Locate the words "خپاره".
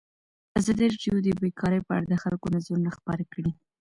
2.97-3.23